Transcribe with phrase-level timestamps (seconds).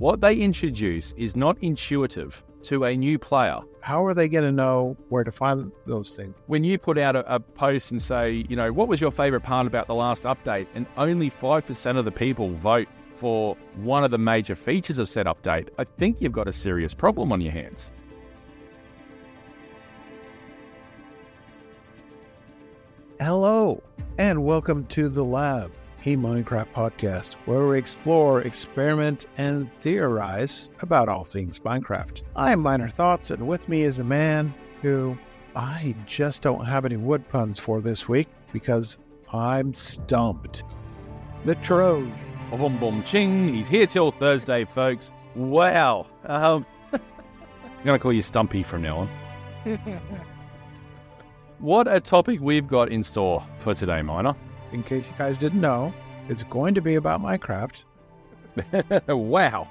[0.00, 3.60] what they introduce is not intuitive to a new player.
[3.82, 6.34] How are they going to know where to find those things?
[6.46, 9.42] When you put out a, a post and say, you know, what was your favorite
[9.42, 14.10] part about the last update, and only 5% of the people vote for one of
[14.10, 17.52] the major features of said update, I think you've got a serious problem on your
[17.52, 17.92] hands.
[23.18, 23.82] Hello,
[24.16, 25.70] and welcome to the lab,
[26.06, 32.22] a Minecraft podcast where we explore, experiment, and theorize about all things Minecraft.
[32.34, 35.18] I am Miner Thoughts, and with me is a man who
[35.54, 38.96] I just don't have any wood puns for this week because
[39.32, 40.64] I'm stumped.
[41.44, 42.10] The Troj.
[42.50, 43.52] Boom, boom, ching.
[43.52, 45.12] He's here till Thursday, folks.
[45.34, 46.06] Wow.
[46.24, 47.00] Um, I'm
[47.84, 49.00] going to call you Stumpy from now
[49.64, 49.78] on.
[51.58, 54.34] what a topic we've got in store for today, Miner.
[54.72, 55.92] In case you guys didn't know,
[56.28, 57.82] it's going to be about Minecraft.
[59.08, 59.68] wow.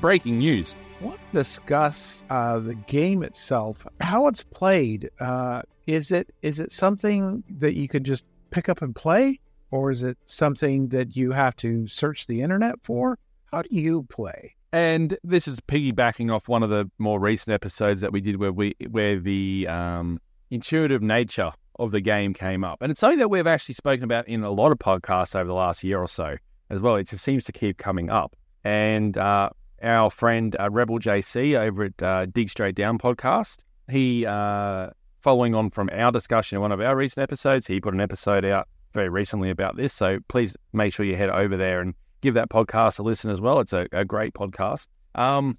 [0.00, 0.74] Breaking news.
[1.00, 5.10] I want to discuss uh, the game itself, how it's played.
[5.20, 9.40] Uh, is it is it something that you could just pick up and play,
[9.70, 13.18] or is it something that you have to search the internet for?
[13.52, 14.54] How do you play?
[14.72, 18.52] And this is piggybacking off one of the more recent episodes that we did where
[18.52, 22.82] we where the um, intuitive nature of the game came up.
[22.82, 25.54] And it's something that we've actually spoken about in a lot of podcasts over the
[25.54, 26.36] last year or so
[26.70, 26.96] as well.
[26.96, 28.36] It just seems to keep coming up.
[28.64, 29.50] And uh,
[29.82, 35.54] our friend uh, Rebel JC over at uh, Dig Straight Down podcast, he, uh, following
[35.54, 38.68] on from our discussion in one of our recent episodes, he put an episode out
[38.92, 39.92] very recently about this.
[39.92, 43.40] So please make sure you head over there and give that podcast a listen as
[43.40, 43.60] well.
[43.60, 44.88] It's a, a great podcast.
[45.14, 45.58] Um,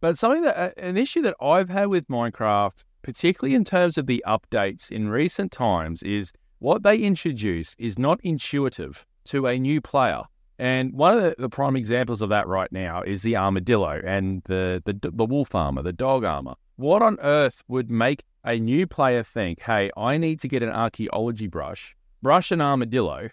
[0.00, 4.06] but something that, uh, an issue that I've had with Minecraft particularly in terms of
[4.06, 9.80] the updates in recent times, is what they introduce is not intuitive to a new
[9.80, 10.22] player.
[10.58, 14.42] And one of the, the, prime examples of that right now is the armadillo and
[14.46, 16.54] the, the, the wolf armor, the dog armor.
[16.76, 20.70] What on earth would make a new player think, hey, I need to get an
[20.70, 23.28] archaeology brush, brush an armadillo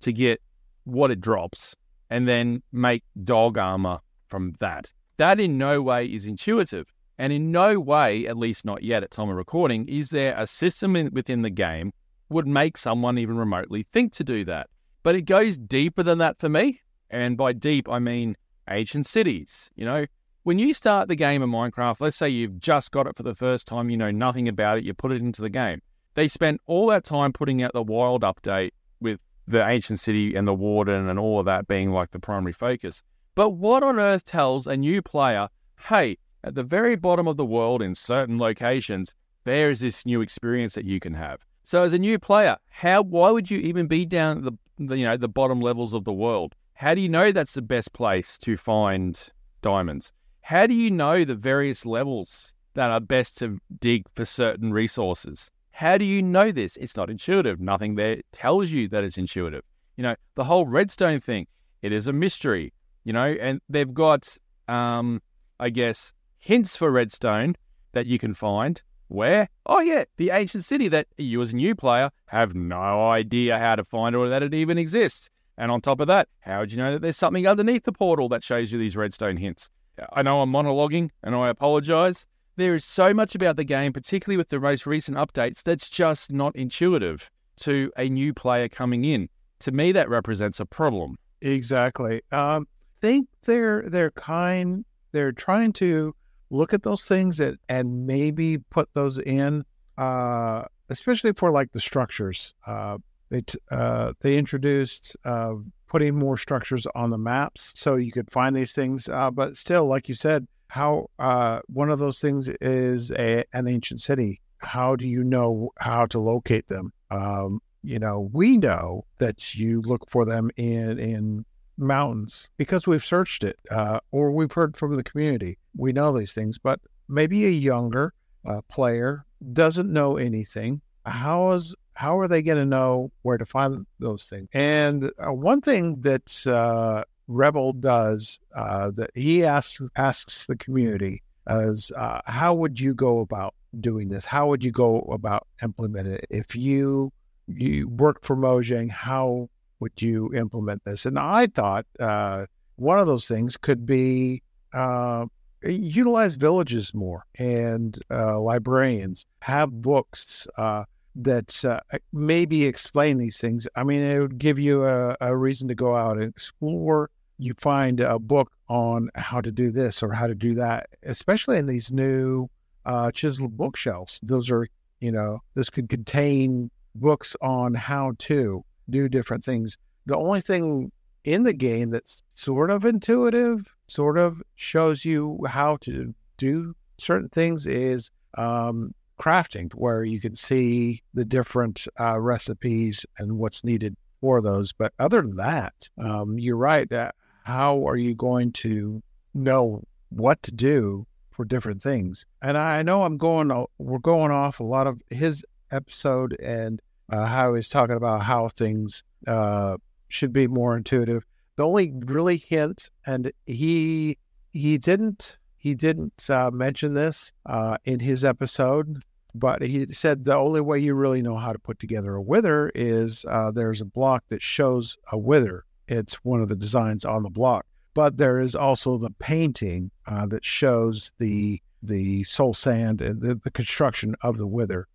[0.00, 0.40] to get
[0.84, 1.74] what it drops,
[2.08, 3.98] and then make dog armor
[4.28, 4.92] from that?
[5.16, 6.86] That in no way is intuitive.
[7.22, 10.44] And in no way, at least not yet at time of recording, is there a
[10.44, 11.92] system in, within the game
[12.28, 14.68] would make someone even remotely think to do that.
[15.04, 16.80] But it goes deeper than that for me.
[17.10, 18.36] And by deep, I mean
[18.68, 19.70] ancient cities.
[19.76, 20.06] You know,
[20.42, 23.36] when you start the game of Minecraft, let's say you've just got it for the
[23.36, 25.80] first time, you know nothing about it, you put it into the game.
[26.14, 30.48] They spent all that time putting out the wild update with the ancient city and
[30.48, 33.00] the warden and all of that being like the primary focus.
[33.36, 35.48] But what on earth tells a new player,
[35.88, 39.14] hey, at the very bottom of the world in certain locations,
[39.44, 41.44] there is this new experience that you can have.
[41.62, 44.98] So as a new player, how why would you even be down at the, the
[44.98, 46.54] you know the bottom levels of the world?
[46.74, 49.30] How do you know that's the best place to find
[49.60, 50.12] diamonds?
[50.40, 55.50] How do you know the various levels that are best to dig for certain resources?
[55.70, 56.76] How do you know this?
[56.76, 57.60] It's not intuitive.
[57.60, 59.62] Nothing there tells you that it's intuitive.
[59.96, 61.46] You know, the whole redstone thing,
[61.82, 62.72] it is a mystery,
[63.04, 64.36] you know, and they've got
[64.66, 65.22] um
[65.60, 67.54] I guess hints for redstone
[67.92, 68.82] that you can find.
[69.08, 69.48] Where?
[69.66, 73.76] Oh, yeah, the ancient city that you, as a new player, have no idea how
[73.76, 75.30] to find or that it even exists.
[75.56, 78.28] And on top of that, how would you know that there's something underneath the portal
[78.30, 79.68] that shows you these redstone hints?
[80.12, 82.26] I know I'm monologuing and I apologize.
[82.56, 86.32] There is so much about the game, particularly with the most recent updates, that's just
[86.32, 89.28] not intuitive to a new player coming in.
[89.60, 91.16] To me, that represents a problem.
[91.42, 92.22] Exactly.
[92.32, 92.66] Um,
[93.00, 94.84] think they're they're kind.
[95.12, 96.14] They're trying to
[96.52, 99.64] look at those things and, and maybe put those in,
[99.98, 102.54] uh, especially for like the structures.
[102.66, 102.98] Uh,
[103.30, 105.54] they t- uh, they introduced uh,
[105.88, 109.08] putting more structures on the maps so you could find these things.
[109.08, 113.66] Uh, but still, like you said, how uh, one of those things is a, an
[113.66, 114.40] ancient city.
[114.58, 116.92] How do you know how to locate them?
[117.10, 121.44] Um, you know, we know that you look for them in in
[121.82, 125.58] mountains because we've searched it uh, or we've heard from the community.
[125.76, 128.14] We know these things, but maybe a younger
[128.46, 130.80] uh, player doesn't know anything.
[131.04, 134.48] How is how are they going to know where to find those things?
[134.52, 141.22] And uh, one thing that uh, Rebel does uh, that he asks asks the community
[141.48, 144.24] is uh, how would you go about doing this?
[144.24, 146.26] How would you go about implementing it?
[146.30, 147.12] If you
[147.48, 149.48] you work for Mojang, how
[149.82, 151.04] would you implement this?
[151.04, 152.46] And I thought uh,
[152.76, 154.42] one of those things could be
[154.72, 155.26] uh,
[155.62, 160.84] utilize villages more and uh, librarians have books uh,
[161.16, 161.80] that uh,
[162.12, 163.66] maybe explain these things.
[163.76, 167.10] I mean, it would give you a, a, reason to go out and explore.
[167.38, 171.58] You find a book on how to do this or how to do that, especially
[171.58, 172.48] in these new
[172.86, 174.20] uh, chiseled bookshelves.
[174.22, 174.66] Those are,
[175.00, 179.76] you know, this could contain books on how to do different things.
[180.06, 180.90] The only thing
[181.24, 187.28] in the game that's sort of intuitive, sort of shows you how to do certain
[187.28, 193.96] things is um, crafting, where you can see the different uh, recipes and what's needed
[194.20, 194.72] for those.
[194.72, 196.90] But other than that, um, you're right.
[196.90, 197.12] Uh,
[197.44, 199.02] how are you going to
[199.34, 202.26] know what to do for different things?
[202.40, 206.80] And I know I'm going, we're going off a lot of his episode and
[207.12, 209.76] uh, how he's talking about how things uh,
[210.08, 211.24] should be more intuitive.
[211.56, 214.18] The only really hint, and he
[214.52, 219.02] he didn't he didn't uh, mention this uh, in his episode,
[219.34, 222.72] but he said the only way you really know how to put together a wither
[222.74, 225.64] is uh, there's a block that shows a wither.
[225.88, 230.26] It's one of the designs on the block, but there is also the painting uh,
[230.28, 234.86] that shows the the soul sand and the, the construction of the wither.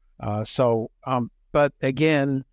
[0.46, 2.44] So, um, but again,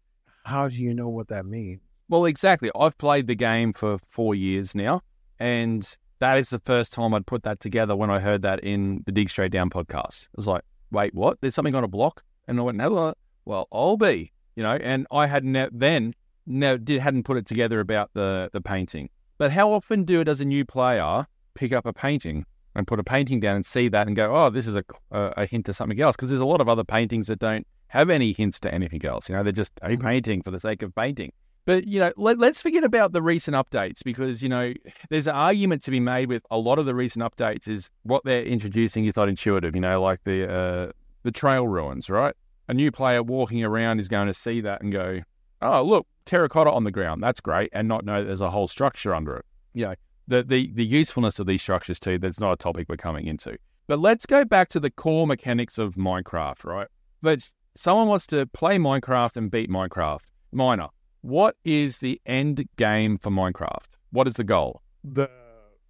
[0.44, 1.80] how do you know what that means?
[2.08, 2.70] Well, exactly.
[2.78, 5.00] I've played the game for four years now,
[5.38, 9.02] and that is the first time I'd put that together when I heard that in
[9.06, 10.24] the Dig Straight Down podcast.
[10.24, 11.40] It was like, wait, what?
[11.40, 12.22] There's something on a block?
[12.46, 13.12] And I went, no, uh,
[13.44, 16.14] well, I'll be, you know, and I had ne- then
[16.46, 19.08] no, did, hadn't put it together about the, the painting.
[19.38, 22.44] But how often do does a new player pick up a painting
[22.74, 25.32] and put a painting down and see that and go, oh, this is a, a,
[25.38, 26.16] a hint to something else?
[26.16, 29.28] Because there's a lot of other paintings that don't have any hints to anything else.
[29.28, 30.04] You know, they're just a mm-hmm.
[30.04, 31.32] painting for the sake of painting.
[31.64, 34.74] But, you know, let, us forget about the recent updates because, you know,
[35.08, 38.22] there's an argument to be made with a lot of the recent updates is what
[38.24, 40.92] they're introducing is not intuitive, you know, like the, uh,
[41.22, 42.34] the trail ruins, right?
[42.68, 45.20] A new player walking around is going to see that and go,
[45.62, 47.22] oh, look, terracotta on the ground.
[47.22, 47.70] That's great.
[47.72, 49.46] And not know there's a whole structure under it.
[49.72, 49.94] You know,
[50.26, 53.56] the, the, the usefulness of these structures too, that's not a topic we're coming into.
[53.86, 56.88] But let's go back to the core mechanics of Minecraft, right?
[57.22, 60.24] But someone wants to play Minecraft and beat Minecraft.
[60.52, 60.88] Miner,
[61.22, 63.96] what is the end game for Minecraft?
[64.10, 64.82] What is the goal?
[65.02, 65.28] The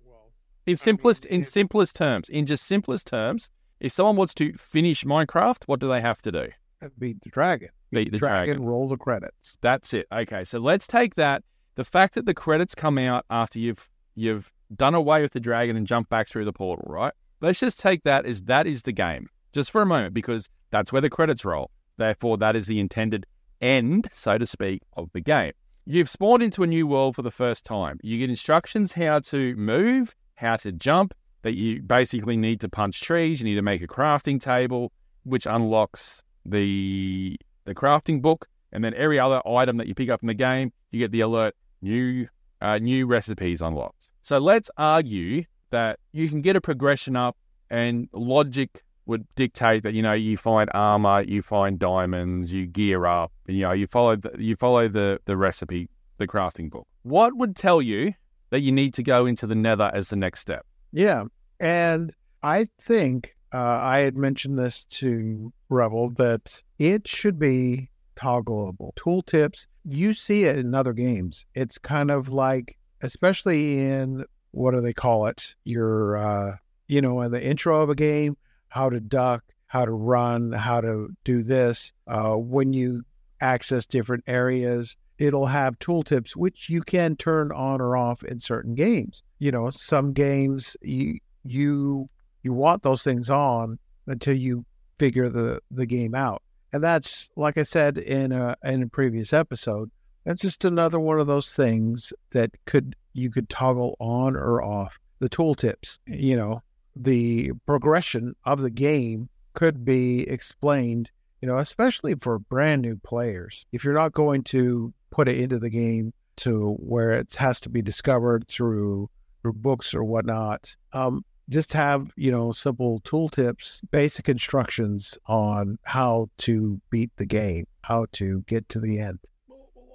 [0.05, 0.33] well,
[0.67, 3.51] in simplest I mean, in simplest terms, in just simplest terms,
[3.81, 6.49] if someone wants to finish Minecraft, what do they have to do?
[6.83, 7.69] Uh, beat the dragon.
[7.91, 8.57] Beat, beat the dragon.
[8.57, 8.65] dragon.
[8.65, 9.59] Roll the credits.
[9.61, 10.07] That's it.
[10.13, 11.43] Okay, so let's take that.
[11.75, 15.77] The fact that the credits come out after you've you've done away with the dragon
[15.77, 17.13] and jumped back through the portal, right?
[17.41, 20.93] Let's just take that as that is the game, just for a moment, because that's
[20.93, 21.71] where the credits roll.
[21.97, 23.25] Therefore, that is the intended
[23.61, 25.53] end, so to speak, of the game.
[25.87, 27.99] You've spawned into a new world for the first time.
[28.03, 33.03] You get instructions how to move, how to jump, that you basically need to punch
[33.03, 34.93] trees, you need to make a crafting table,
[35.25, 40.23] which unlocks the the crafting book, and then every other item that you pick up
[40.23, 42.27] in the game, you get the alert new
[42.61, 44.09] uh, new recipes unlocked.
[44.23, 47.37] So let's argue that you can get a progression up,
[47.71, 53.07] and logic would dictate that you know you find armor, you find diamonds, you gear
[53.07, 56.87] up, you know you follow the, you follow the the recipe, the crafting book.
[57.03, 58.15] What would tell you
[58.51, 60.65] that you need to go into the Nether as the next step?
[60.93, 61.25] Yeah,
[61.61, 62.13] and
[62.43, 68.95] I think uh, I had mentioned this to Rebel that it should be toggleable.
[68.97, 71.47] Tooltips, you see it in other games.
[71.55, 75.55] It's kind of like, especially in what do they call it?
[75.65, 76.57] Your, uh,
[76.89, 78.37] you know, in the intro of a game,
[78.75, 81.93] how to duck, how to run, how to do this.
[82.09, 83.05] Uh, when you
[83.41, 88.75] access different areas, it'll have tooltips which you can turn on or off in certain
[88.75, 89.23] games.
[89.39, 92.09] You know, some games you you
[92.43, 93.79] you want those things on
[94.09, 94.65] until you
[94.99, 96.43] figure the the game out.
[96.73, 99.89] And that's like I said in a in a previous episode,
[100.25, 104.99] that's just another one of those things that could you could toggle on or off
[105.21, 106.01] the tooltips.
[106.09, 106.61] You know,
[106.97, 111.11] the progression of the game could be explained,
[111.41, 113.67] you know, especially for brand new players.
[113.73, 117.69] If you're not going to put it into the game to where it has to
[117.69, 119.09] be discovered through
[119.43, 126.29] through books or whatnot, um, just have you know simple tooltips, basic instructions on how
[126.39, 129.19] to beat the game, how to get to the end.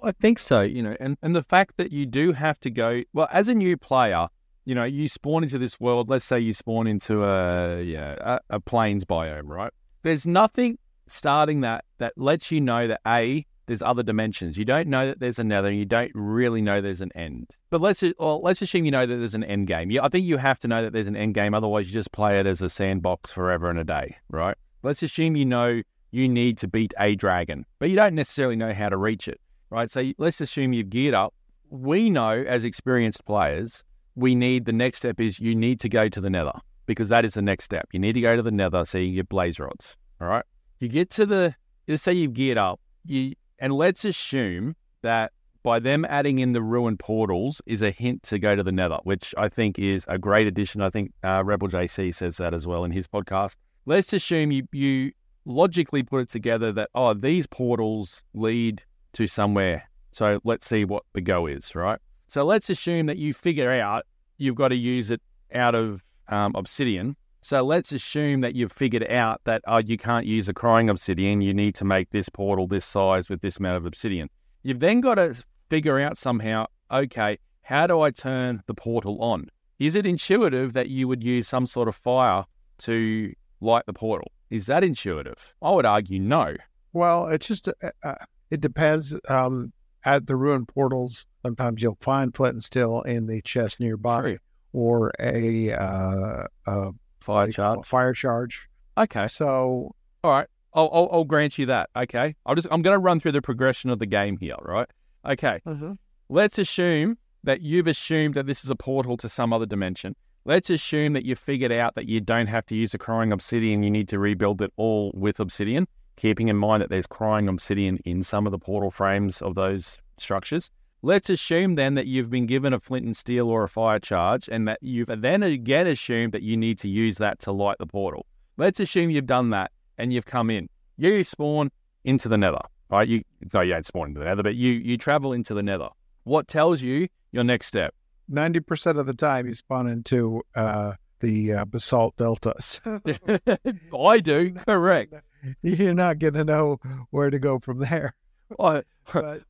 [0.02, 3.02] I think so, you know, and, and the fact that you do have to go
[3.12, 4.28] well as a new player,
[4.64, 6.08] you know, you spawn into this world.
[6.08, 9.72] Let's say you spawn into a yeah a, a plains biome, right?
[10.02, 14.58] There's nothing starting that that lets you know that a there's other dimensions.
[14.58, 15.70] You don't know that there's another.
[15.70, 17.50] You don't really know there's an end.
[17.70, 19.96] But let's well, let's assume you know that there's an end game.
[20.02, 21.54] I think you have to know that there's an end game.
[21.54, 24.56] Otherwise, you just play it as a sandbox forever and a day, right?
[24.82, 28.74] Let's assume you know you need to beat a dragon, but you don't necessarily know
[28.74, 29.40] how to reach it,
[29.70, 29.88] right?
[29.88, 31.32] So let's assume you've geared up.
[31.68, 36.08] We know as experienced players we need the next step is you need to go
[36.08, 37.88] to the nether because that is the next step.
[37.92, 39.96] You need to go to the nether so you get blaze rods.
[40.20, 40.44] All right.
[40.80, 41.54] You get to the,
[41.86, 46.62] let's say you've geared up, you, and let's assume that by them adding in the
[46.62, 50.18] ruined portals is a hint to go to the nether, which I think is a
[50.18, 50.80] great addition.
[50.80, 53.56] I think uh, Rebel JC says that as well in his podcast.
[53.86, 55.12] Let's assume you, you
[55.44, 59.88] logically put it together that, oh, these portals lead to somewhere.
[60.12, 61.98] So let's see what the go is, right?
[62.30, 64.06] So let's assume that you figure out
[64.38, 65.20] you've got to use it
[65.52, 67.16] out of um, obsidian.
[67.40, 71.40] So let's assume that you've figured out that oh, you can't use a crying obsidian.
[71.40, 74.28] You need to make this portal this size with this amount of obsidian.
[74.62, 75.34] You've then got to
[75.70, 79.48] figure out somehow, okay, how do I turn the portal on?
[79.80, 82.44] Is it intuitive that you would use some sort of fire
[82.78, 84.30] to light the portal?
[84.50, 85.52] Is that intuitive?
[85.62, 86.54] I would argue no.
[86.92, 87.72] Well, it just uh,
[88.04, 88.14] uh,
[88.52, 89.16] it depends.
[89.28, 89.72] Um,
[90.04, 94.38] at the ruined portals, sometimes you'll find flint and steel in the chest nearby, True.
[94.72, 97.86] or a, uh, a fire charge.
[97.86, 98.68] Fire charge.
[98.98, 99.26] Okay.
[99.26, 101.90] So, all right, I'll, I'll, I'll grant you that.
[101.96, 104.56] Okay, I'll just I'm going to run through the progression of the game here.
[104.60, 104.88] Right.
[105.26, 105.60] Okay.
[105.66, 105.94] Uh-huh.
[106.28, 110.14] Let's assume that you've assumed that this is a portal to some other dimension.
[110.44, 113.82] Let's assume that you've figured out that you don't have to use a crying obsidian.
[113.82, 117.98] You need to rebuild it all with obsidian, keeping in mind that there's crying obsidian
[118.04, 120.70] in some of the portal frames of those structures.
[121.02, 124.48] Let's assume then that you've been given a flint and steel or a fire charge,
[124.48, 127.86] and that you've then again assumed that you need to use that to light the
[127.86, 128.26] portal.
[128.58, 130.68] Let's assume you've done that and you've come in.
[130.98, 131.70] You spawn
[132.04, 133.08] into the nether, right?
[133.08, 133.22] You
[133.54, 135.88] no, you don't spawn into the nether, but you you travel into the nether.
[136.24, 137.94] What tells you your next step?
[138.30, 142.80] 90% of the time you spawn into uh, the uh, basalt deltas.
[142.86, 145.14] I do, correct.
[145.62, 146.78] You're not going to know
[147.10, 148.14] where to go from there.
[148.58, 149.42] I, but,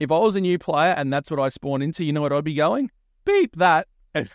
[0.00, 2.32] if I was a new player and that's what I spawn into, you know what
[2.32, 2.90] I'd be going?
[3.26, 4.30] Beep that and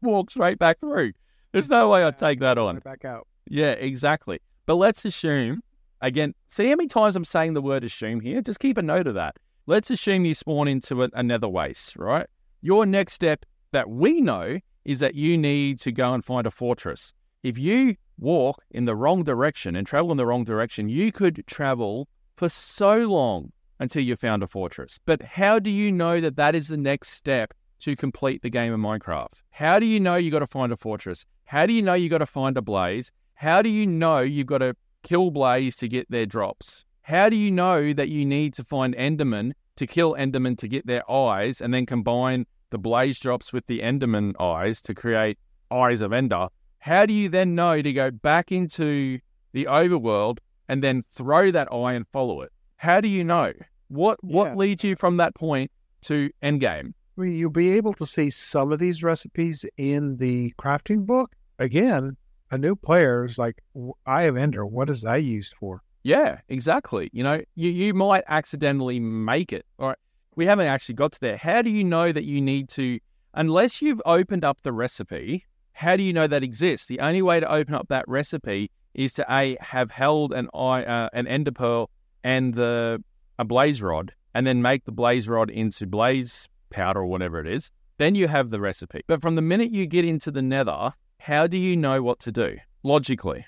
[0.00, 1.12] walk straight back through.
[1.50, 2.78] There's no way I'd take that on.
[2.78, 3.26] Back out.
[3.48, 4.38] Yeah, exactly.
[4.64, 5.62] But let's assume,
[6.00, 8.40] again, see how many times I'm saying the word assume here?
[8.40, 9.36] Just keep a note of that.
[9.66, 12.26] Let's assume you spawn into a, another waste, right?
[12.62, 16.50] Your next step that we know is that you need to go and find a
[16.50, 17.12] fortress.
[17.42, 21.44] If you walk in the wrong direction and travel in the wrong direction, you could
[21.46, 23.52] travel for so long
[23.82, 24.98] until you found a fortress.
[25.04, 28.72] But how do you know that that is the next step to complete the game
[28.72, 29.42] of Minecraft?
[29.50, 31.26] How do you know you got to find a fortress?
[31.44, 33.12] How do you know you got to find a blaze?
[33.34, 36.84] How do you know you've got to kill blaze to get their drops?
[37.02, 40.86] How do you know that you need to find Enderman to kill Enderman to get
[40.86, 45.38] their eyes and then combine the blaze drops with the Enderman eyes to create
[45.70, 46.48] eyes of Ender,
[46.78, 49.20] how do you then know to go back into
[49.52, 52.50] the overworld and then throw that eye and follow it?
[52.76, 53.52] How do you know?
[53.92, 54.54] What what yeah.
[54.54, 55.70] leads you from that point
[56.02, 56.94] to endgame?
[57.14, 61.34] Well, you'll be able to see some of these recipes in the crafting book.
[61.58, 62.16] Again,
[62.50, 63.62] a new player is like,
[64.06, 65.82] I have Ender, what is that used for?
[66.04, 67.10] Yeah, exactly.
[67.12, 69.66] You know, you, you might accidentally make it.
[69.78, 69.98] All right.
[70.36, 71.36] We haven't actually got to there.
[71.36, 72.98] How do you know that you need to,
[73.34, 76.86] unless you've opened up the recipe, how do you know that exists?
[76.86, 80.82] The only way to open up that recipe is to A, have held an eye,
[80.82, 81.90] uh, an ender pearl
[82.24, 83.02] and the
[83.38, 87.46] a blaze rod, and then make the blaze rod into blaze powder or whatever it
[87.46, 87.70] is.
[87.98, 89.02] Then you have the recipe.
[89.06, 92.32] But from the minute you get into the nether, how do you know what to
[92.32, 93.46] do logically?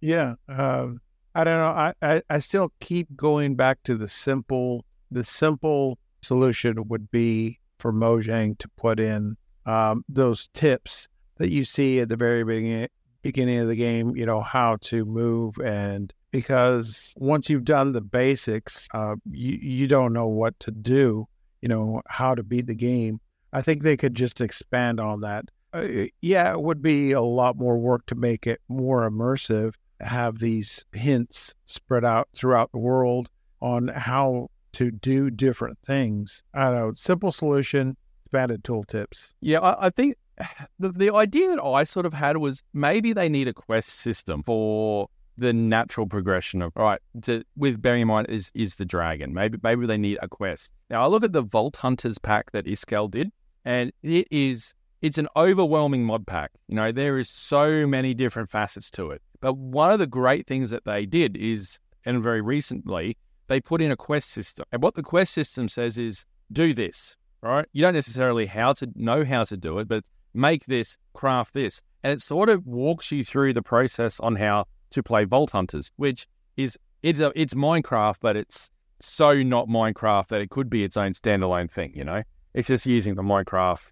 [0.00, 0.34] Yeah.
[0.48, 1.00] Um
[1.34, 1.68] I don't know.
[1.68, 4.84] I, I, I still keep going back to the simple.
[5.12, 9.36] The simple solution would be for Mojang to put in
[9.66, 12.88] um, those tips that you see at the very beginning
[13.22, 14.16] beginning of the game.
[14.16, 19.86] You know how to move, and because once you've done the basics, uh, you you
[19.86, 21.26] don't know what to do.
[21.60, 23.20] You know how to beat the game.
[23.52, 25.46] I think they could just expand on that.
[25.72, 30.38] Uh, yeah, it would be a lot more work to make it more immersive have
[30.38, 33.28] these hints spread out throughout the world
[33.60, 36.42] on how to do different things.
[36.54, 39.32] I don't know, simple solution, expanded tooltips.
[39.40, 40.16] Yeah, I, I think
[40.78, 44.42] the, the idea that I sort of had was maybe they need a quest system
[44.42, 45.08] for
[45.40, 49.34] the natural progression of right to with bearing in mind is is the dragon.
[49.34, 50.70] Maybe maybe they need a quest.
[50.88, 53.32] Now I look at the Vault Hunters pack that Iskall did,
[53.64, 56.52] and it is it's an overwhelming mod pack.
[56.68, 59.22] You know, there is so many different facets to it.
[59.40, 63.16] But one of the great things that they did is, and very recently,
[63.48, 64.66] they put in a quest system.
[64.70, 67.66] And what the quest system says is do this, right?
[67.72, 70.04] You don't necessarily how to know how to do it, but
[70.34, 71.80] make this, craft this.
[72.02, 75.90] And it sort of walks you through the process on how to play Vault Hunters,
[75.96, 78.70] which is it's a, it's Minecraft, but it's
[79.00, 82.22] so not Minecraft that it could be its own standalone thing, you know?
[82.52, 83.88] It's just using the Minecraft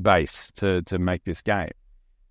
[0.00, 1.70] base to to make this game.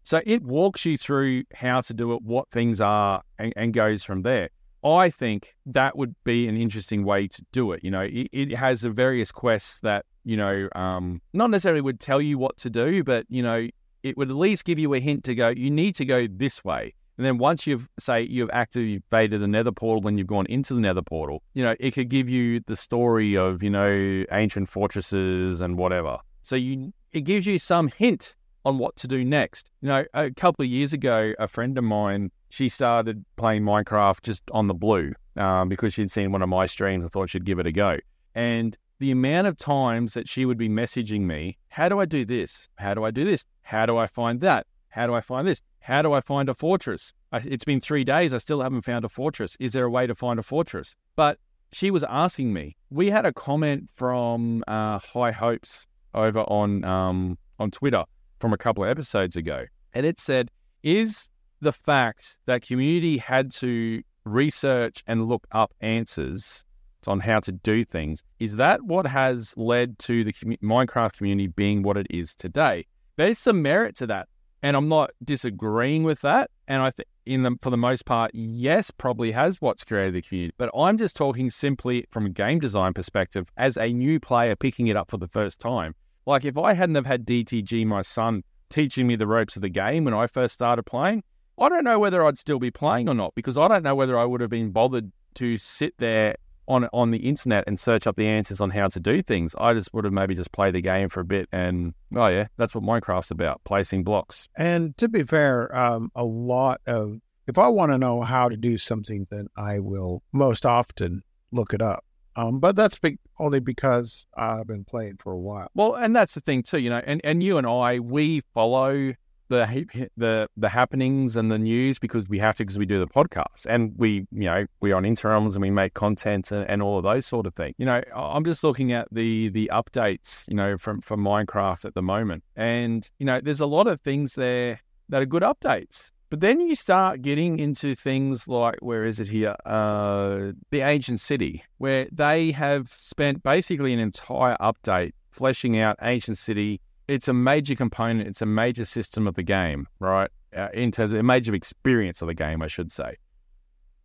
[0.03, 4.03] So it walks you through how to do it, what things are, and, and goes
[4.03, 4.49] from there.
[4.83, 7.83] I think that would be an interesting way to do it.
[7.83, 12.19] You know, it, it has various quests that you know, um, not necessarily would tell
[12.19, 13.67] you what to do, but you know,
[14.03, 15.49] it would at least give you a hint to go.
[15.49, 16.95] You need to go this way.
[17.17, 20.81] And then once you've say you've activated the Nether portal and you've gone into the
[20.81, 25.62] Nether portal, you know it could give you the story of you know ancient fortresses
[25.62, 26.17] and whatever.
[26.41, 29.69] So you it gives you some hint on what to do next.
[29.81, 34.22] You know, a couple of years ago, a friend of mine she started playing Minecraft
[34.22, 37.45] just on the blue um, because she'd seen one of my streams and thought she'd
[37.45, 37.98] give it a go.
[38.34, 42.24] And the amount of times that she would be messaging me, how do I do
[42.24, 42.69] this?
[42.75, 43.43] How do I do this?
[43.62, 44.67] How do I find that?
[44.95, 45.61] How do I find this?
[45.81, 47.13] How do I find a fortress?
[47.33, 48.33] It's been three days.
[48.33, 49.57] I still haven't found a fortress.
[49.59, 50.95] Is there a way to find a fortress?
[51.17, 51.37] But
[51.73, 52.77] she was asking me.
[52.89, 58.05] We had a comment from uh, High Hopes over on um, on Twitter
[58.39, 60.49] from a couple of episodes ago, and it said,
[60.81, 66.63] "Is the fact that community had to research and look up answers
[67.05, 70.33] on how to do things is that what has led to the
[70.63, 72.85] Minecraft community being what it is today?"
[73.17, 74.27] There's some merit to that.
[74.65, 76.50] And I'm not disagreeing with that.
[76.67, 80.24] And I think, in the, for the most part, yes, probably has what's created the
[80.24, 80.55] community.
[80.57, 84.88] But I'm just talking simply from a game design perspective as a new player picking
[84.88, 85.93] it up for the first time.
[86.25, 89.69] Like if I hadn't have had DTG, my son, teaching me the ropes of the
[89.69, 91.22] game when I first started playing,
[91.60, 94.17] I don't know whether I'd still be playing or not because I don't know whether
[94.17, 98.15] I would have been bothered to sit there on on the internet and search up
[98.15, 99.55] the answers on how to do things.
[99.60, 102.48] I just would have maybe just played the game for a bit and oh yeah,
[102.57, 104.48] that's what Minecraft's about, placing blocks.
[104.57, 108.57] And to be fair, um, a lot of if I want to know how to
[108.57, 112.03] do something, then I will most often look it up.
[112.36, 115.69] Um, but that's be- only because I've been playing for a while.
[115.74, 117.01] Well, and that's the thing too, you know.
[117.05, 119.13] And and you and I, we follow
[119.49, 123.07] the the the happenings and the news because we have to because we do the
[123.07, 126.81] podcast and we you know we're on Inter Realms and we make content and, and,
[126.81, 127.75] all of those sort of things.
[127.77, 131.96] You know, I'm just looking at the the updates you know from from Minecraft at
[131.96, 136.11] the moment, and you know there's a lot of things there that are good updates.
[136.31, 139.55] But then you start getting into things like where is it here?
[139.65, 146.37] Uh, the ancient city, where they have spent basically an entire update fleshing out ancient
[146.37, 148.27] city it's a major component.
[148.27, 150.29] It's a major system of the game, right?
[150.55, 153.18] Uh, in terms of a major experience of the game, I should say.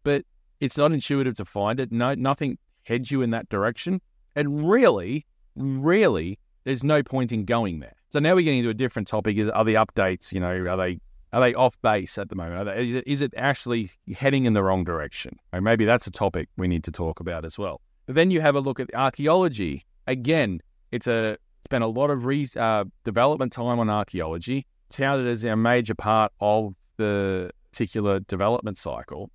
[0.02, 0.24] But
[0.60, 1.92] it's not intuitive to find it.
[1.92, 4.00] No, nothing heads you in that direction.
[4.36, 7.94] And really, really, there's no point in going there.
[8.10, 10.32] So now we're getting into a different topic: is are the updates?
[10.32, 11.00] You know, are they
[11.32, 12.66] are they off base at the moment?
[12.66, 15.38] They, is, it, is it actually heading in the wrong direction?
[15.52, 17.80] Or maybe that's a topic we need to talk about as well.
[18.06, 19.86] But then you have a look at archaeology.
[20.06, 20.60] Again,
[20.90, 25.56] it's a spent a lot of re- uh, development time on archaeology, touted as a
[25.56, 29.30] major part of the particular development cycle,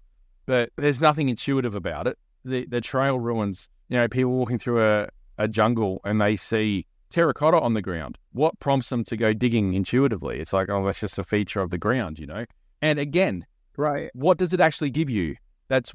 [0.46, 2.18] but there's nothing intuitive about it.
[2.44, 5.08] The, the trail ruins, you know, people walking through a,
[5.38, 8.18] a jungle and they see terracotta on the ground.
[8.34, 10.40] What prompts them to go digging intuitively?
[10.40, 12.46] It's like, oh, that's just a feature of the ground, you know?
[12.82, 13.46] And again,
[13.78, 14.12] right.
[14.14, 15.36] What does it actually give you
[15.68, 15.94] that's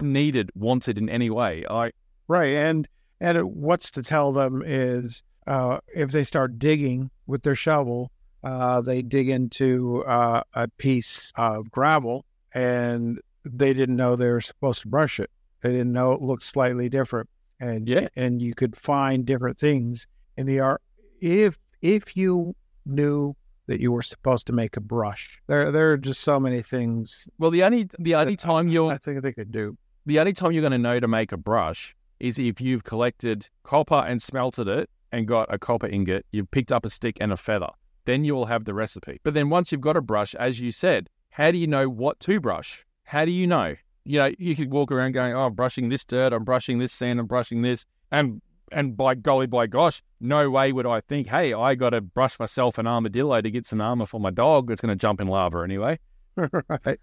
[0.00, 1.64] needed, wanted in any way?
[1.68, 1.90] I
[2.28, 2.54] Right.
[2.54, 2.88] And
[3.20, 8.10] and what's to tell them is uh, if they start digging with their shovel,
[8.42, 14.40] uh, they dig into uh, a piece of gravel and they didn't know they were
[14.40, 15.30] supposed to brush it.
[15.62, 17.28] They didn't know it looked slightly different.
[17.58, 18.08] And yeah.
[18.16, 20.06] and you could find different things
[20.36, 20.82] in the art
[21.22, 22.54] if if you
[22.84, 23.34] knew
[23.66, 25.40] that you were supposed to make a brush.
[25.46, 27.26] There there are just so many things.
[27.38, 29.78] Well, the only the only time you're I think they could do.
[30.04, 33.48] The only time you're going to know to make a brush is if you've collected
[33.62, 37.32] copper and smelted it and got a copper ingot, you've picked up a stick and
[37.32, 37.70] a feather.
[38.04, 39.20] Then you will have the recipe.
[39.22, 42.20] But then once you've got a brush, as you said, how do you know what
[42.20, 42.86] to brush?
[43.04, 43.76] How do you know?
[44.04, 46.92] You know, you could walk around going, "Oh, I'm brushing this dirt, I'm brushing this
[46.92, 48.40] sand, I'm brushing this," and
[48.72, 52.38] and by golly, by gosh, no way would I think, "Hey, I got to brush
[52.38, 55.26] myself an armadillo to get some armor for my dog that's going to jump in
[55.26, 55.98] lava anyway."
[56.36, 56.98] right.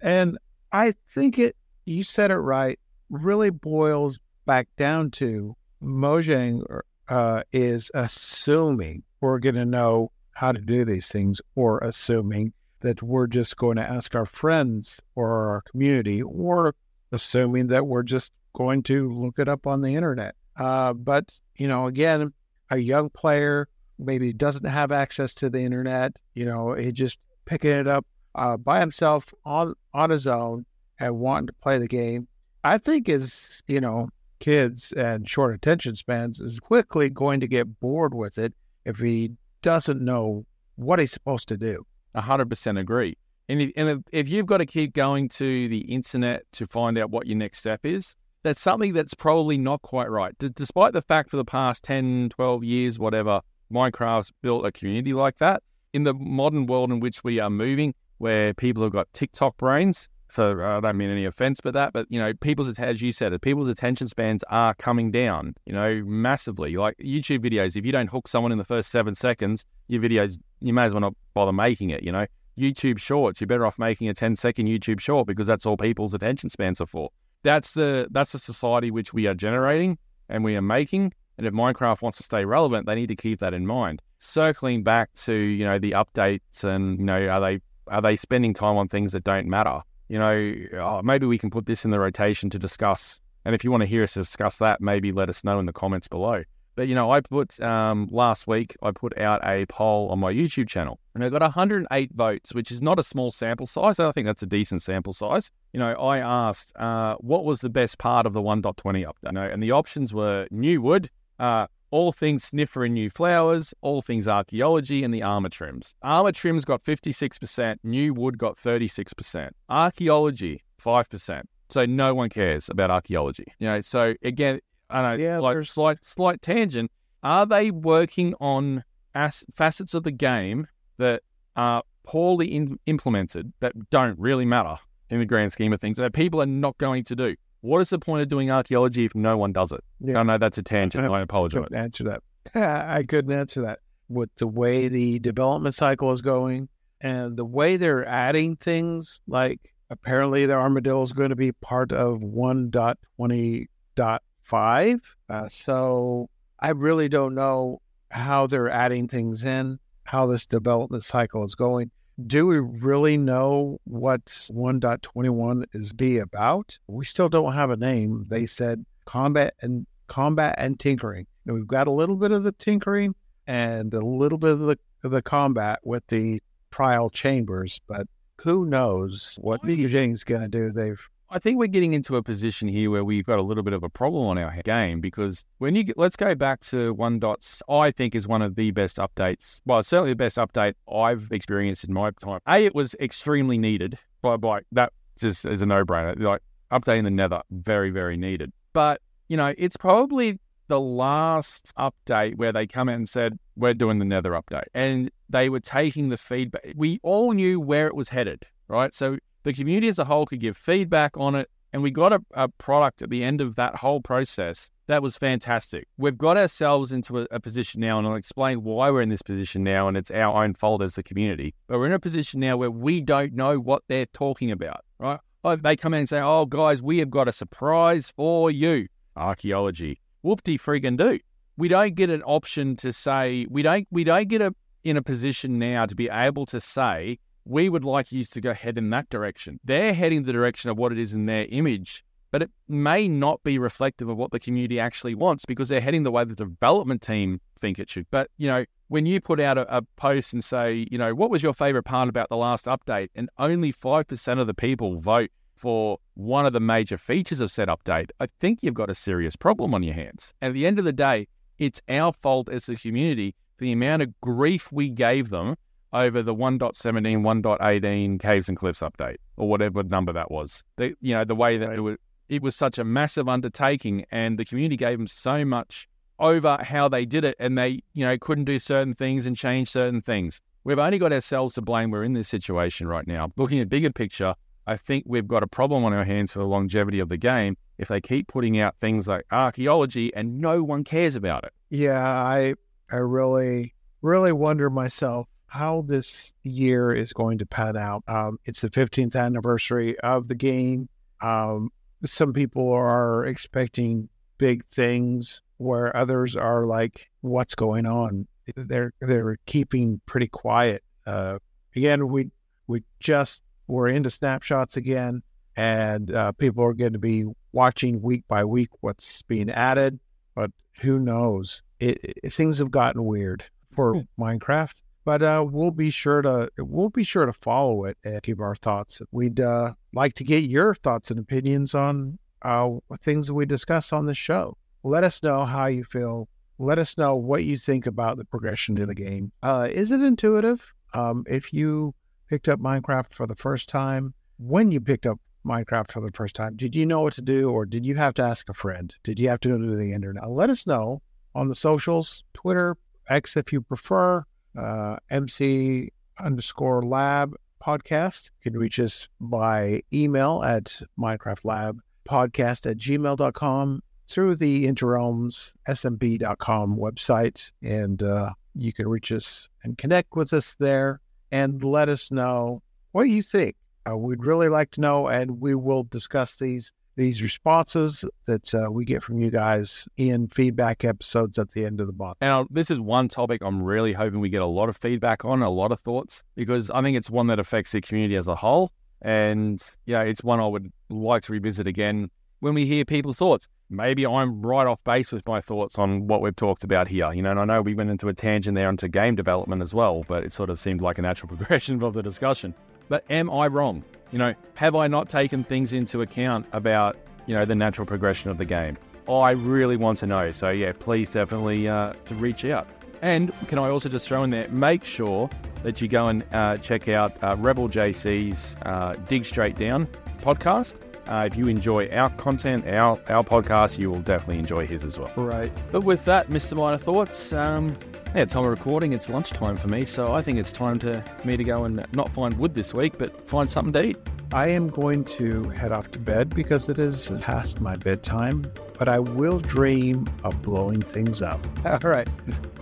[0.00, 0.38] and
[0.72, 1.56] I think it.
[1.84, 2.78] You said it right.
[3.10, 6.64] Really boils back down to Mojang
[7.08, 13.02] uh, is assuming we're going to know how to do these things or assuming that
[13.02, 16.74] we're just going to ask our friends or our community or
[17.12, 20.34] assuming that we're just going to look it up on the internet.
[20.56, 22.32] Uh, but, you know, again,
[22.70, 27.70] a young player maybe doesn't have access to the internet, you know, he just picking
[27.70, 30.64] it up uh, by himself on, on his own
[30.98, 32.26] and wanting to play the game.
[32.64, 34.08] I think is, you know,
[34.42, 38.52] kids and short attention spans is quickly going to get bored with it
[38.84, 39.30] if he
[39.62, 41.86] doesn't know what he's supposed to do.
[42.16, 43.16] 100% agree.
[43.48, 46.98] And if, and if, if you've got to keep going to the internet to find
[46.98, 50.36] out what your next step is, that's something that's probably not quite right.
[50.38, 55.12] D- despite the fact for the past 10, 12 years, whatever, Minecraft's built a community
[55.12, 55.62] like that.
[55.92, 60.08] In the modern world in which we are moving, where people have got TikTok brains,
[60.32, 63.12] for uh, I don't mean any offense by that, but you know, people's as you
[63.12, 66.74] said, people's attention spans are coming down, you know, massively.
[66.76, 70.38] Like YouTube videos, if you don't hook someone in the first seven seconds, your videos
[70.60, 72.02] you may as well not bother making it.
[72.02, 72.26] You know,
[72.58, 76.14] YouTube Shorts, you're better off making a 10 second YouTube short because that's all people's
[76.14, 77.10] attention spans are for.
[77.42, 79.98] That's the that's the society which we are generating
[80.30, 81.12] and we are making.
[81.36, 84.00] And if Minecraft wants to stay relevant, they need to keep that in mind.
[84.18, 88.54] Circling back to you know the updates and you know are they are they spending
[88.54, 89.82] time on things that don't matter?
[90.12, 93.18] You know, oh, maybe we can put this in the rotation to discuss.
[93.46, 95.72] And if you want to hear us discuss that, maybe let us know in the
[95.72, 96.42] comments below.
[96.76, 100.30] But you know, I put um, last week I put out a poll on my
[100.30, 103.98] YouTube channel, and I got 108 votes, which is not a small sample size.
[103.98, 105.50] I think that's a decent sample size.
[105.72, 109.32] You know, I asked uh, what was the best part of the 1.20 update, you
[109.32, 114.02] know, and the options were new wood, uh, all things sniffer and new flowers, all
[114.02, 115.94] things archaeology, and the armor trims.
[116.02, 121.42] Armor trims got 56%, new wood got 36%, archaeology 5%.
[121.68, 123.44] So no one cares about archaeology.
[123.58, 126.90] You know, so again, I know, yeah, like slight slight tangent.
[127.22, 130.66] Are they working on as- facets of the game
[130.98, 131.22] that
[131.56, 134.76] are poorly in- implemented that don't really matter
[135.08, 137.36] in the grand scheme of things that people are not going to do?
[137.62, 139.82] What is the point of doing archaeology if no one does it?
[140.00, 140.18] Yeah.
[140.18, 141.06] I know that's a tangent.
[141.06, 141.62] I, I apologize.
[141.62, 142.22] Couldn't answer that.
[142.54, 143.78] I couldn't answer that.
[144.08, 146.68] With the way the development cycle is going
[147.00, 151.92] and the way they're adding things, like apparently the armadillo is going to be part
[151.92, 155.00] of 1.20.5.
[155.28, 161.44] Uh, so I really don't know how they're adding things in, how this development cycle
[161.44, 161.92] is going
[162.26, 166.78] do we really know what 1.21 is be about?
[166.86, 168.26] We still don't have a name.
[168.28, 171.26] They said combat and combat and tinkering.
[171.46, 173.14] And we've got a little bit of the tinkering
[173.46, 178.06] and a little bit of the, of the combat with the trial chambers, but
[178.40, 180.70] who knows what Mojang's going to do?
[180.70, 183.72] They've I think we're getting into a position here where we've got a little bit
[183.72, 187.62] of a problem on our game because when you let's go back to one dots,
[187.70, 189.62] I think is one of the best updates.
[189.64, 192.40] Well, certainly the best update I've experienced in my time.
[192.46, 193.98] A, it was extremely needed.
[194.20, 196.20] By by that just is a no brainer.
[196.20, 198.52] Like updating the Nether, very very needed.
[198.74, 203.72] But you know, it's probably the last update where they come out and said we're
[203.72, 206.74] doing the Nether update, and they were taking the feedback.
[206.76, 208.92] We all knew where it was headed, right?
[208.94, 211.50] So the community as a whole could give feedback on it.
[211.72, 215.16] And we got a, a product at the end of that whole process that was
[215.16, 215.88] fantastic.
[215.96, 219.22] We've got ourselves into a, a, position now, and I'll explain why we're in this
[219.22, 221.54] position now, and it's our own fault as the community.
[221.66, 225.18] But we're in a position now where we don't know what they're talking about, right?
[225.44, 230.00] They come in and say, "Oh, guys, we have got a surprise for you." Archaeology,
[230.20, 231.18] whoop-de friggin' do.
[231.56, 233.88] We don't get an option to say we don't.
[233.90, 237.84] We don't get a in a position now to be able to say we would
[237.84, 239.60] like you to go head in that direction.
[239.64, 243.42] They're heading the direction of what it is in their image, but it may not
[243.42, 247.02] be reflective of what the community actually wants because they're heading the way the development
[247.02, 248.06] team think it should.
[248.10, 251.30] But, you know, when you put out a, a post and say, you know, what
[251.30, 253.08] was your favorite part about the last update?
[253.14, 257.68] And only 5% of the people vote for one of the major features of said
[257.68, 260.34] update, I think you've got a serious problem on your hands.
[260.42, 261.28] At the end of the day,
[261.58, 265.54] it's our fault as a community the amount of grief we gave them
[265.92, 270.62] over the 1.17, 1.18 Caves and Cliffs update, or whatever number that was.
[270.76, 271.96] The, you know, the way that it was,
[272.28, 276.88] it was such a massive undertaking, and the community gave them so much over how
[276.88, 280.40] they did it, and they, you know, couldn't do certain things and change certain things.
[280.64, 281.90] We've only got ourselves to blame.
[281.90, 283.30] We're in this situation right now.
[283.36, 284.34] Looking at bigger picture,
[284.66, 287.56] I think we've got a problem on our hands for the longevity of the game
[287.78, 291.52] if they keep putting out things like archaeology and no one cares about it.
[291.70, 292.54] Yeah, I
[292.90, 298.02] I really really wonder myself how this year is going to pan out.
[298.08, 300.88] Um, it's the 15th anniversary of the game.
[301.20, 301.68] Um,
[302.06, 309.36] some people are expecting big things, where others are like, "What's going on?" They're they're
[309.44, 310.82] keeping pretty quiet.
[311.06, 311.38] Uh,
[311.76, 312.30] again, we
[312.66, 315.22] we just we're into snapshots again,
[315.54, 320.00] and uh, people are going to be watching week by week what's being added.
[320.34, 321.62] But who knows?
[321.78, 324.22] It, it, things have gotten weird for hmm.
[324.22, 328.40] Minecraft but uh, we'll be sure to we'll be sure to follow it and give
[328.40, 329.00] our thoughts.
[329.10, 333.92] We'd uh, like to get your thoughts and opinions on uh, things that we discuss
[333.92, 334.56] on the show.
[334.82, 336.28] Let us know how you feel.
[336.58, 339.32] let us know what you think about the progression to the game.
[339.42, 340.72] Uh, is it intuitive?
[340.94, 341.94] Um, if you
[342.28, 346.34] picked up Minecraft for the first time, when you picked up Minecraft for the first
[346.34, 348.94] time, did you know what to do or did you have to ask a friend?
[349.02, 350.28] Did you have to go to the internet?
[350.30, 351.02] Let us know
[351.34, 352.76] on the socials, Twitter,
[353.08, 354.24] X if you prefer,
[354.56, 358.30] uh, MC underscore lab podcast.
[358.42, 365.52] You can reach us by email at Minecraft Lab podcast at gmail.com through the Interrealms
[365.68, 367.52] smb.com website.
[367.62, 372.62] And uh, you can reach us and connect with us there and let us know
[372.92, 373.56] what you think.
[373.90, 378.70] Uh, we'd really like to know, and we will discuss these these responses that uh,
[378.70, 382.16] we get from you guys in feedback episodes at the end of the month.
[382.20, 385.42] And this is one topic I'm really hoping we get a lot of feedback on,
[385.42, 388.34] a lot of thoughts, because I think it's one that affects the community as a
[388.34, 388.72] whole.
[389.00, 393.48] And yeah, it's one I would like to revisit again when we hear people's thoughts.
[393.70, 397.12] Maybe I'm right off base with my thoughts on what we've talked about here.
[397.12, 399.72] You know, and I know we went into a tangent there into game development as
[399.72, 402.54] well, but it sort of seemed like a natural progression of the discussion.
[402.88, 403.82] But am I wrong?
[404.12, 406.96] You know, have I not taken things into account about,
[407.26, 408.76] you know, the natural progression of the game?
[409.08, 410.30] I really want to know.
[410.30, 412.68] So, yeah, please definitely uh, to reach out.
[413.00, 415.28] And can I also just throw in there, make sure
[415.62, 419.88] that you go and uh, check out uh, Rebel JC's uh, Dig Straight Down
[420.20, 420.74] podcast.
[421.08, 424.98] Uh, if you enjoy our content, our, our podcast, you will definitely enjoy his as
[424.98, 425.12] well.
[425.16, 425.50] Right.
[425.72, 426.56] But with that, Mr.
[426.56, 427.76] Miner Thoughts, um,
[428.14, 431.36] yeah, time of recording, it's lunchtime for me, so I think it's time to me
[431.36, 433.96] to go and not find wood this week, but find something to eat.
[434.32, 438.44] I am going to head off to bed because it is past my bedtime,
[438.78, 441.46] but I will dream of blowing things up.
[441.64, 442.08] All right.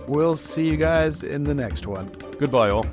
[0.07, 2.07] We'll see you guys in the next one.
[2.39, 2.85] Goodbye, all.